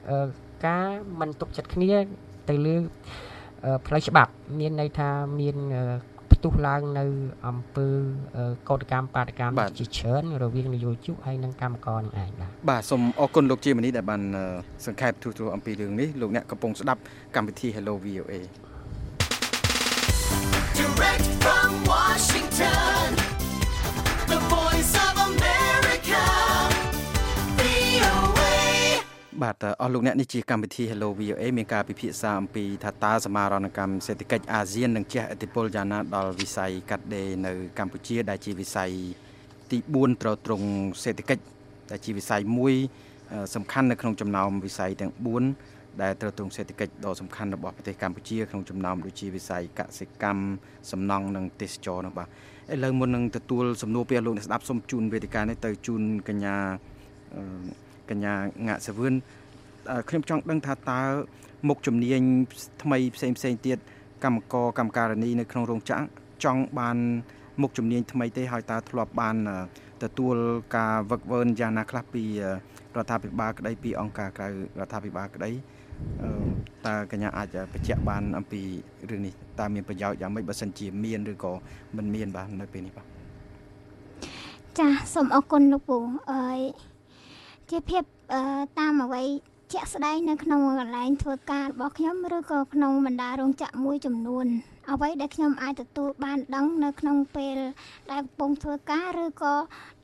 [0.05, 1.93] 3ការមិនទុកចិត្តគ្នា
[2.49, 2.77] ទៅលើ
[3.87, 5.57] ផ្លូវច្បាប់ មានន័យថាមាន
[6.31, 7.05] ផ្ទុះឡើងនៅ
[7.47, 7.89] អង្គើ
[8.69, 14.21] កោតកម្មបាតកម្មជាច្រើនរវាងនយោជកហើយនិងកម្មករនឹងឯងបាទបាទសូមអរគុណលោកជាមនីដែលបាន
[14.85, 17.01] សង្ខេបទូទៅអំពីរឿងនេះលោកអ្នកកំពុងស្ដាប់
[17.35, 18.33] កម្មវិធី Hello VOA
[20.77, 23.06] Direct from Washington
[29.43, 38.91] បាទអស់លោកអ្នកនេះជាកម្មវិធី Hello VOA មានការពិភាក្សាអំពីថាតើសមារណកម្មសេដ្ឋកិច្ចអាស៊ាននឹងជះឥទ្ធិពលយ៉ាងណាដល់វិស័យកាត់ដេរនៅកម្ពុជា ដែលជាវិស័យ
[39.71, 40.67] ទី4ត្រត្រង់
[41.03, 41.43] សេដ្ឋកិច្ច
[41.91, 42.73] ដែលជាវិស័យមួយ
[43.55, 45.11] សំខាន់នៅក្នុងចំណោមវិស័យទាំង
[45.55, 50.41] 4ដែលត្រត្រង់សេដ្ឋកិច្ចដ៏សំខាន់របស់ប្រទេសកម្ពុជាក្នុងចំណោមដូចជាវិស័យកសិកម្ម
[50.91, 52.27] សំណង់និងទេសចរនោះបាទ
[52.73, 56.55] ឥឡូវមុននឹងទទួលសំណួរពីលោកអ្នកស្ដាប់សូមជូនវេទិកានេះទៅជូនកញ្ញា
[58.11, 58.33] កញ្ញា
[58.67, 59.13] ងាក់សវឿន
[60.09, 61.01] ខ្ញុំចង់ដឹងថាតើ
[61.67, 62.21] មុខជំនាញ
[62.83, 63.77] ថ្មីផ្សេងផ្សេងទៀត
[64.23, 66.01] កម្មករកម្មការិនីនៅក្នុងរោងចក្រ
[66.43, 66.97] ចង់បាន
[67.61, 69.35] មុខជំនាញថ្មីទេហើយតើធ្លាប់បាន
[70.03, 70.35] ទទួល
[70.77, 72.23] ការវឹកវើយ៉ាងណាខ្លះពី
[72.95, 75.51] រដ្ឋាភិបាលក្តីពីអង្គការក្រៅរដ្ឋាភិបាលក្តី
[76.87, 78.61] តើកញ្ញាអាចបញ្ជាក់បានអំពី
[79.09, 81.53] រឿងនេះតើមានប្រយោជន៍យ៉ាងម៉េចបើសិនជាមានឬក៏
[81.97, 83.07] មិនមានបាទនៅពេលនេះបាទ
[84.79, 85.97] ចាសូមអរគុណលោកពូ
[86.33, 86.59] អើយ
[87.71, 88.03] ជាភាព
[88.79, 89.23] តាមអ្វី
[89.73, 94.45] ជាក់ស្ដែងនៅក្នុងកន្លែងធ្វើការរបស់ខ្ញុំឬក៏ក្នុងបណ្ដារោងចក្រមួយចំនួន
[94.91, 97.57] អ្វីដែលខ្ញុំអាចទទួលបានដឹងនៅក្នុងពេល
[98.11, 99.53] ដែលកំពុងធ្វើការឬក៏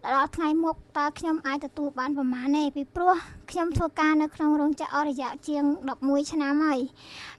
[0.05, 3.13] ដល់ថ្ងៃមុខតើខ្ញុំអាចទទួលបានប្រមាណទេពីព្រោះ
[3.51, 5.63] ខ្ញុំធ្វើការនៅក្នុងរោងចក្រអស់រយៈជាង
[5.97, 6.79] 11ឆ្នាំហើយ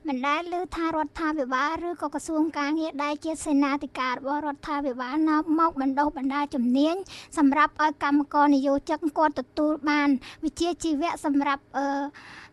[0.07, 6.95] មិនដែលឮថារដ្ឋាភិបាលឬក៏ក្រសួងការងារដែលជាសេនាធិការរបស់រដ្ឋាភិបាលនាំមកបណ្ដុះបណ្ដាលជំនាញ
[7.39, 10.09] សម្រាប់ឲ្យកម្មករនិយោជិតគាត់ទទួលបាន
[10.45, 11.87] វិជ្ជាជីវៈសម្រាប់អឺ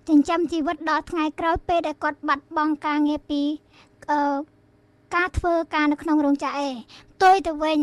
[0.10, 3.42] ចិញ្ចឹមជីវិតដល់ថ្ងៃក្រោយពេលដែលគាត់បាត់បង់ការងារពី
[4.12, 4.38] អឺ
[5.16, 6.76] ការធ្វើការនៅក្នុងរោងចក្រឯង
[7.14, 7.80] ផ្ទុយទៅវិញ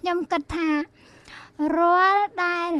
[0.00, 0.68] ខ្ញុំគិតថា
[1.76, 2.70] រាល់ដែល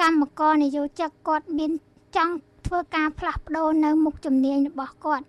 [0.00, 1.72] កម្មករនិយោជិតគាត់មាន
[2.16, 2.34] ចង់
[2.66, 5.24] ធ្វើការផ្លាស់ប្ដូរនៅមុខជំនាញរបស់គាត់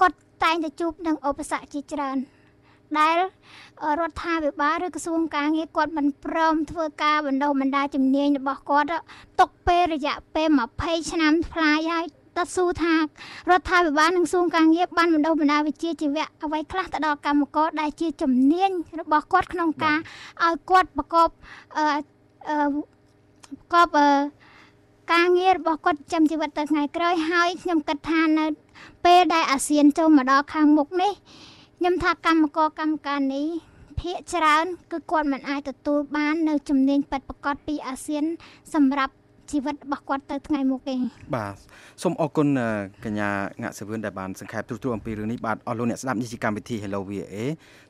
[0.00, 2.16] គាត់តែងតែជួបនឹងឧបសគ្គជាច្រើន
[2.98, 3.16] ដែល
[4.00, 8.88] រដ្ឋាភិបាលឬក្រសួងការងារគាត់មិនព្រមធ្វើការបណ្ដុះបណ្ដាលជំនាញរបស់គាត់
[9.40, 10.48] ទុកពេលរយៈពេល
[10.80, 13.00] 20ឆ្នាំផ្លាយហើយ តស៊ូថារ
[13.58, 19.98] ដ្ឋាភិបាលនិងសួងការងារបានបណ្ដុះបណ្ដាលវិជ្ជាជីវៈអ្វីខ្លះទៅដល់កម្មករដែលជាជំនាញរបស់គាត់ក្នុងការ
[20.44, 21.28] ឲ្យគាត់ប្រកប
[21.78, 21.86] អឺ
[23.72, 24.08] ប្រកបអឺ
[25.12, 28.46] ការងាររបស់គាត់ចាំជីវិតទៅថ្ងៃក្រោយហើយខ្ញុំគិតថានៅ
[29.04, 31.12] ពេលដែលអាស៊ានចូលមកដល់ខាងមុខនេះ
[31.78, 33.46] ខ្ញុំថាកម្មករកម្មការនេះ
[34.00, 38.24] ភាកច្រើនគឺគាត់មិនអាចទទួលបាននៅជំនាញប៉ិតប្រកបពីអាស៊ាន
[38.74, 39.14] សម្រាប់
[39.50, 40.94] ជីវិតរបស់គាត់ទៅថ្ងៃមុខទេ
[41.36, 41.54] បាទ
[42.02, 42.48] សូមអរគុណ
[43.04, 43.30] កញ្ញា
[43.62, 47.36] ងាក់សវឿនដែលបានសង្ខេបទូទួលអំពីរឿងនេះបាទអស់លោកអ្នកស្ដាប់នេះជាកម្មវិធី Hello VOA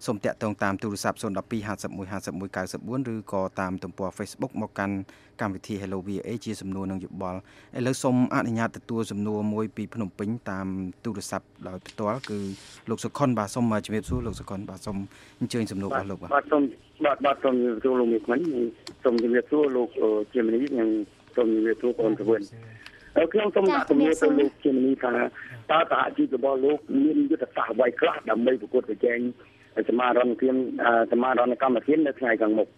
[0.06, 4.96] សូមតាក់ទងតាមទូរស័ព្ទ012 51 51 94ឬក៏តាមទំព័រ Facebook មកកាន់
[5.40, 7.38] កម្មវិធី Hello VA ជាសំណួរនឹងយោបល់
[7.78, 10.66] ឥឡូវសូមអនុញ្ញាតទទួលសំណួរមួយពីភ្នំពេញតាម
[11.04, 12.38] ទូរស័ព្ទដោយផ្ទាល់គឺ
[12.90, 14.96] លោកសុខុនបាទសូមជំរាបសួរលោកសុខុនបាទសូម
[15.40, 16.62] អញ្ជើញសំណួររបស់លោកបាទសូម
[17.04, 18.40] បាទបាទសូមជំរាបសួរលោកមេខ្មិញ
[19.04, 19.88] សូមជំរាបសួរលោក
[20.32, 20.90] ជាមនីនិង
[21.36, 22.40] សូមជំរាបសួរបងប្អូន
[23.16, 25.12] ហើយខ្ញុំសូមដាក់ជំរាបទៅលោកជាមនីថា
[25.70, 29.18] តើសហជីពរបស់លោកមានយុទ្ធសាស្ត្រអ្វីខ្លះដើម្បីប្រកួតប្រជែង
[29.88, 30.60] សមារណកម្ម
[31.12, 32.68] សមារណកម្មធាននៅថ្ងៃខាងមុខ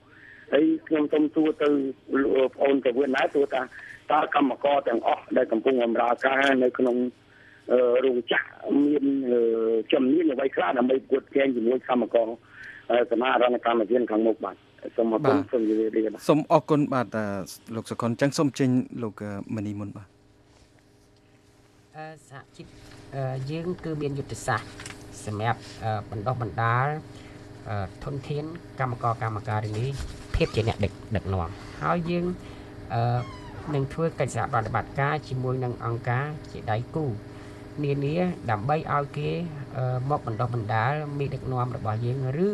[0.52, 1.68] ហើយខ្ញុំសូមសួរទៅ
[2.34, 3.62] បងប្អូនទៅវិញដែរទោះថា
[4.12, 6.96] តើកម្មករទាំងអស់ដែលកំពុងបម្រើការនៅក្នុង
[8.04, 8.46] រោងចក្រ
[8.86, 9.04] មាន
[9.92, 12.28] ជំនាញអ្វីខ្លះដើម្បីប្រកួតប្រជែងជាមួយកម្មករ
[13.10, 14.56] សមារណកម្មធានខាងមុខបាទ
[14.96, 17.06] សូមអរគុណសូមជម្រាបលាបាទសូមអរគុណបាទ
[17.74, 18.68] លោកសុខុនអញ្ចឹងសូមចេញ
[19.02, 19.22] លោក
[19.56, 20.08] មនីមុនបាទ
[21.96, 22.66] អឺសហជីព
[23.50, 24.68] យើងគឺមានយុទ្ធសាស្ត្រ
[25.26, 25.60] សម្រាប់
[26.10, 26.86] បណ្ដោះបណ្ដាល
[28.04, 28.44] ធនធាន
[28.80, 29.88] កម្មករកម្មការីនេះ
[30.34, 31.50] ភាពជាអ្នកដឹកដឹកនាំ
[31.82, 32.24] ហើយយើង
[32.94, 33.20] អឺ
[33.74, 37.06] នឹងធ្វើកិច្ចសហប្រតិបត្តិការជាមួយនឹងអង្គការជាដៃគូ
[37.84, 38.16] នានា
[38.50, 39.30] ដើម្បីឲ្យគេ
[40.10, 42.50] មកបណ្ដោះបណ្ដាលមេដឹកនាំរបស់យើងឬ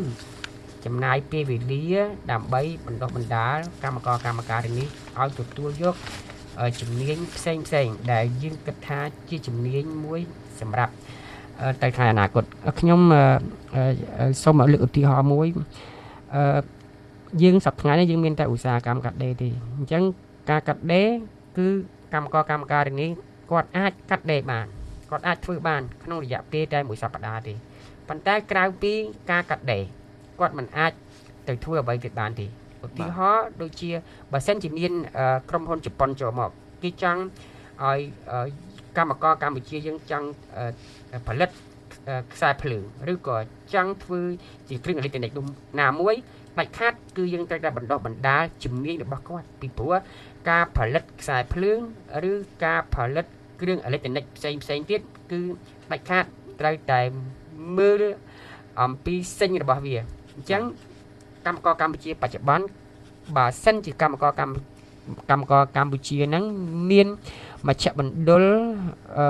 [0.84, 1.94] ចំណាយពេលវេលា
[2.32, 4.88] ដើម្បីបណ្ដោះបណ្ដាលកម្មករកម្មការីនេះ
[5.18, 5.94] ឲ្យទទួលយក
[6.80, 10.20] ជំនាញផ្សេងផ្សេងដែលយើងគិតថាជាជំនាញមួយ
[10.60, 10.92] សម្រាប់
[11.82, 12.44] ទៅថ្ងៃអនាគត
[12.80, 13.00] ខ្ញុំ
[14.42, 15.46] សូមលើកឧទាហរណ៍មួយ
[16.34, 16.60] អឺ
[17.42, 20.02] យើងសប្តាហ៍នេះយើងមានតែឧស្សាហកម្មកាត់ដេរទេអញ្ចឹង
[20.50, 21.08] ការកាត់ដេរ
[21.58, 21.68] គឺ
[22.12, 23.10] កម្មករកម្មការីនេះ
[23.50, 24.66] គាត់អាចកាត់ដេរបាន
[25.10, 27.54] គាត់អាចធ្វើបានក្នុងរយៈពេលតែមួយសប្តាហ៍ទេ
[28.08, 28.92] ប៉ុន្តែក្រៅពី
[29.30, 29.84] ការកាត់ដេរ
[30.40, 30.92] គាត់មិនអាច
[31.48, 32.46] ទៅធ្វើអ្វីទៀតបានទេ
[32.86, 33.90] ឧទាហរណ៍ដូចជា
[34.32, 34.92] បើសិនជាមាន
[35.50, 36.50] ក្រុមហ៊ុនជប៉ុនចូលមក
[36.82, 37.20] គេចង់
[37.84, 37.98] ឲ្យ
[38.96, 40.26] កម្មករកម្ពុជាយើងចង់
[41.26, 41.50] ផលិត
[42.34, 43.36] ខ្សែភ្លើងឬក៏
[43.74, 44.20] ចង់ធ្វើ
[44.68, 45.32] ជាគ្រឿងអេឡិចត្រូនិក
[45.80, 46.14] ណាមួយ
[46.58, 49.94] ដាច់ខាតគឺយើងត្រូវតែបណ្ដុះបណ្ដាលជំនាញរបស់គាត់ពីព្រោះ
[50.50, 51.78] ការផលិតខ្សែភ្លើង
[52.30, 52.32] ឬ
[52.64, 53.26] ការផលិត
[53.60, 55.00] គ្រឿងអេឡិចត្រូនិកផ្សេងផ្សេងទៀត
[55.32, 55.40] គឺ
[55.92, 56.24] ដាច់ខាត
[56.60, 57.00] ត្រូវតែ
[57.78, 58.02] មើល
[58.82, 59.96] អំពីសិញរបស់វា
[60.40, 60.62] អញ្ចឹង
[61.46, 62.64] កម្មករកម្ពុជាបច្ចុប្បន្ន
[63.36, 64.80] បើសិនជាកម្មករកម្ពុជា
[65.30, 66.44] កម្មករកម្ពុជាហ្នឹង
[66.90, 67.06] មាន
[67.68, 68.44] មជ្ឈមណ្ឌល
[69.16, 69.26] អឺ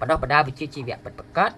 [0.00, 1.50] បដោះបដាវិជ្ជាជីវៈពិតប្រាកដ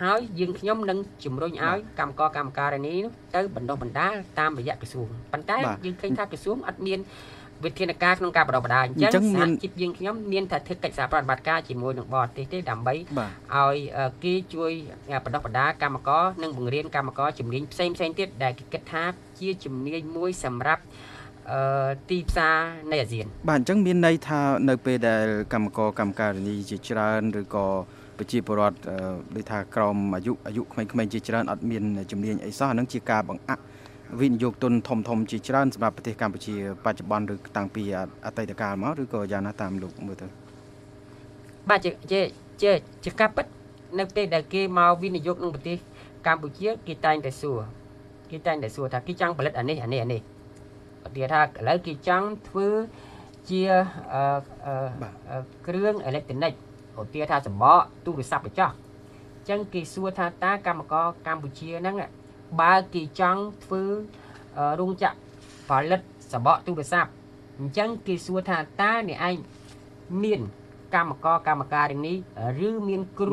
[0.00, 2.94] ហើយយើងខ្ញុំនឹងជំរុញឲ្យកម្មករកម្មការិនី
[3.34, 6.98] ទៅបណ្ដុះបណ្ដាលតាមរយៈក្រសួងប៉ុន្តែយើងឃើញថាក្រសួងអត់មាន
[7.64, 13.76] វិធានការក្នុងការបណ្ដុះបណ្ដាលអញ្ចឹងសហជីពយើងខ្ញុំមានតែធ្វើកិច្ចសហប្រតិបត្តិការជាមួយនឹងបរទេសទេដើម្បីឲ្យ
[14.24, 14.70] គេជួយ
[15.24, 19.04] បណ្ដុះបណ្ដាលកម្មករនិងបង្រៀនកម្មករជំនាញផ្សេងផ្សេងទៀតដែលគេគិតថា
[19.40, 20.82] ជាជំនាញមួយសម្រាប់
[21.52, 22.56] អឺទីផ្សារ
[22.90, 27.66] នៃអាស៊ាន បាទអញ្ចឹងមានន័យថានៅពេលដែលកម្មករកម្មការិនីជាច្រើនឬក៏
[28.18, 28.76] ប្រជាពលរដ្ឋ
[29.36, 33.62] ដូចថាក្រមអាយុអាយុក្មេងៗជាច្រើនអត់មានជំនាញអីសោះអានឹងជាការបង្អាក់
[34.18, 37.82] វិនិយោគទុនធំធំជាច្រើនសម្រាប់ប្រទេសកម្ពុជាបច្ចុប្បន្នឬតាំងពី
[38.26, 40.26] អតីតកាលមកឬក៏យ៉ាងណាតាមលោកមើលទៅ
[41.68, 41.90] បាទជា
[42.62, 42.70] ជា
[43.04, 43.46] ជាការពិត
[43.98, 45.78] នៅពេលដែលគេមកវិនិយោគក្នុងប្រទេស
[46.26, 47.58] កម្ពុជាគេតែងតែសួរ
[48.30, 50.20] គេតែងតែសួរថាគេចង់ផលិតអានេះអានេះអានេះ
[51.06, 52.68] ឧទាហរណ៍ថាឥឡូវគេចង់ធ្វើ
[53.50, 53.62] ជា
[55.66, 56.52] គ្រឿងអេឡិចត្រូនិក
[57.00, 58.74] ឧទាហរណ៍ថាសម្បកទូរស័ព្ទកញ្ចក់
[59.48, 61.96] ចឹងគេសួរថាតើកម្មករកម្ពុជាហ្នឹង
[62.60, 63.82] បើគេចង់ធ្វើ
[64.80, 65.18] រោងចក្រ
[65.68, 66.00] ផលិត
[66.32, 67.10] សបកទូរស័ព្ទ
[67.58, 69.36] អញ្ចឹងគេសួរថាតើអ្នកឯង
[70.22, 70.40] មាន
[70.94, 72.14] កម្មករកម្មការិនី
[72.68, 73.28] ឬមានគ្រ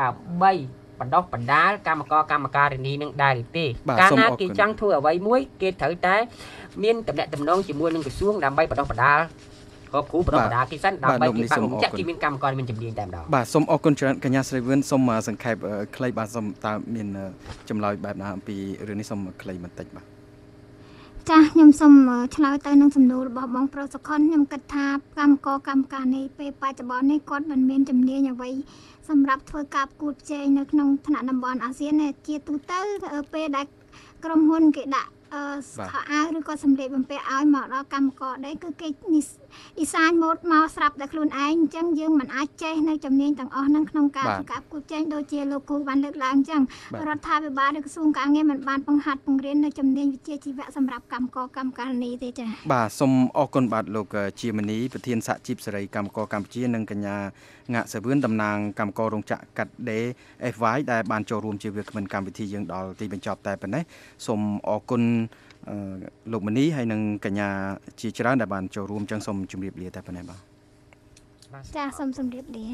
[0.00, 0.52] ដើម្បី
[1.00, 3.64] បណ្ដោះបណ្ដាលកម្មករកម្មការិនីនឹងដែរឬទេ
[4.00, 6.16] កាលណាគេចង់ធ្វើអ្វីមួយ គេត្រូវតែ
[6.82, 9.20] មានតំណែងតំណងជាមួយនឹងក្រសួងដើម្បីបណ្ដោះបណ្ដាល
[9.96, 15.56] ក៏គ្រូបណ្ដោះបណ្ដាលគេសិនដើម្បីគេបានចាក់គេមានកម្មករមានជំនាញតែម្ដងបាទសូមអរគុណច្រើនកញ្ញាស្រីវឿនសូមសង្ខេប
[15.96, 17.08] ខ្លីបាទសូមតើមាន
[17.68, 18.56] ចម្លើយបែបណាអំពី
[18.88, 20.06] រឿងនេះសូមខ្លីបន្តិចបាទ
[21.30, 21.94] ចាស់ខ្ញុំសូម
[22.36, 24.86] ឆ្លើយទៅនឹងសំណួររបស់បងប្រុសសុខុនខ្ញុំគិតថា
[25.18, 28.50] កម្មករកម្មការនេះពេលបច្ចុប្បន្ននេះគាត់មិនមានជំនាញអ្វី
[29.08, 32.78] សម្រាប់ធ្វើការប្រកួតប្រជែងនៅក្នុងថ្នាក់តំបន់អាស៊ានទេជាទូទៅ
[33.34, 33.66] ពេលដែល
[34.24, 35.42] ក្រុមហ៊ុនគេដាក់អឺ
[35.92, 38.88] ខោអាវឬក៏សម្លៀកបំពាក់ឲ្យមកដល់កម្មករដែរគឺគេ
[39.78, 46.62] ឌីសាញម៉ូតមកស្រាប់តែខ្លួនឯងអញ្ចឹងយើងមិនអាចចេះនៅជំនាញទាំងអស់ហ្នឹងក្នុងការប្រកបគូចេញដូចជាលោកគ្រូបានលើកឡើងអញ្ចឹង
[47.08, 57.16] រដ្ឋាភិបាលឬក្រសួងការងារមិនបានបង្ហាត់បង្រៀននៅជំនាញវិជ្ជាជីវៈសម្រាប់កម្មករកម្មការនីទេចា៎បាទសូមអរគុណបាទលោកជាមនីប្រធានសហជីពសេរីកម្មករកម្ពុជានិងកញ្ញា
[57.74, 60.00] ងាក់សាវឿនតំណាងកម្មកររោងចក្រកាត់ដេ
[60.54, 63.82] FY ដែលបានចូលរួមជាវាគ្មិនកម្មវិធីយើងដល់ទីបញ្ចប់តែប៉ុណ្ណេះ
[64.26, 65.02] សូមអរគុណ
[66.32, 67.48] លោកមនីហើយនិងកញ្ញា
[68.00, 70.40] ជាច្រើនដែលបានចូលរួមចឹងសូមជម្រាបលាតែប៉ុណ្ណេះបាទ
[71.76, 72.66] ចាសូមជម្រាបលា